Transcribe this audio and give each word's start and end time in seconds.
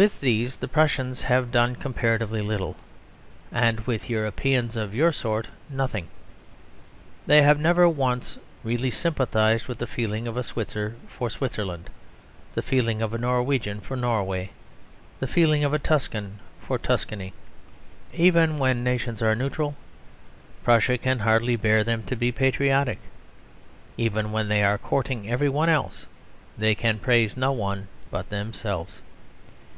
With 0.00 0.20
these 0.22 0.56
the 0.56 0.68
Prussians 0.68 1.20
have 1.24 1.50
done 1.52 1.76
comparatively 1.76 2.40
little; 2.40 2.76
and 3.52 3.80
with 3.80 4.08
Europeans 4.08 4.74
of 4.74 4.94
your 4.94 5.12
sort 5.12 5.48
nothing. 5.68 6.08
They 7.26 7.42
have 7.42 7.60
never 7.60 7.86
once 7.86 8.38
really 8.64 8.90
sympathised 8.90 9.66
with 9.68 9.76
the 9.76 9.86
feeling 9.86 10.26
of 10.26 10.34
a 10.38 10.42
Switzer 10.42 10.96
for 11.08 11.28
Switzerland; 11.28 11.90
the 12.54 12.62
feeling 12.62 13.02
of 13.02 13.12
a 13.12 13.18
Norwegian 13.18 13.80
for 13.80 13.94
Norway; 13.94 14.52
the 15.20 15.26
feeling 15.26 15.62
of 15.62 15.74
a 15.74 15.78
Tuscan 15.78 16.38
for 16.62 16.78
Tuscany. 16.78 17.34
Even 18.14 18.58
when 18.58 18.82
nations 18.82 19.20
are 19.20 19.34
neutral, 19.34 19.76
Prussia 20.64 20.96
can 20.96 21.18
hardly 21.18 21.54
bear 21.54 21.84
them 21.84 22.02
to 22.04 22.16
be 22.16 22.32
patriotic. 22.32 22.98
Even 23.98 24.32
when 24.32 24.48
they 24.48 24.64
are 24.64 24.78
courting 24.78 25.28
every 25.28 25.50
one 25.50 25.68
else 25.68 26.06
they 26.56 26.74
can 26.74 26.98
praise 26.98 27.36
no 27.36 27.52
one 27.52 27.88
but 28.10 28.30
themselves. 28.30 29.02